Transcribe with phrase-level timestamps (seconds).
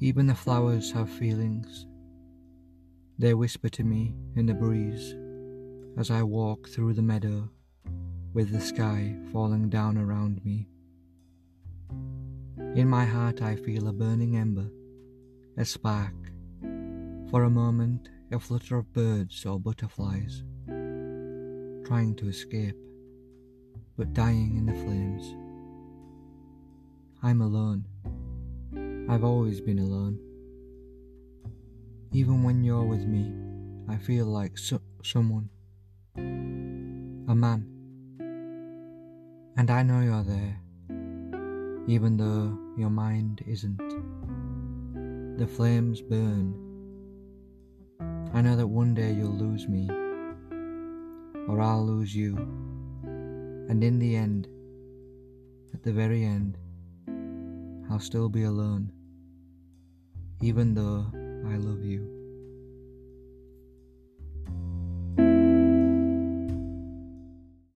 [0.00, 1.86] Even the flowers have feelings.
[3.18, 5.14] They whisper to me in the breeze
[5.98, 7.48] as I walk through the meadow
[8.34, 10.68] with the sky falling down around me.
[12.74, 14.68] In my heart, I feel a burning ember,
[15.56, 16.12] a spark,
[17.30, 20.42] for a moment, a flutter of birds or butterflies,
[21.86, 22.76] trying to escape,
[23.96, 25.34] but dying in the flames.
[27.22, 27.86] I'm alone.
[29.08, 30.18] I've always been alone.
[32.10, 33.32] Even when you're with me,
[33.88, 35.48] I feel like so- someone,
[36.16, 37.70] a man.
[39.56, 40.60] And I know you're there,
[41.86, 43.78] even though your mind isn't.
[45.38, 46.58] The flames burn.
[48.34, 49.88] I know that one day you'll lose me,
[51.46, 52.36] or I'll lose you.
[53.68, 54.48] And in the end,
[55.72, 56.58] at the very end,
[57.90, 58.92] I'll still be alone,
[60.42, 61.06] even though
[61.48, 62.25] I love you.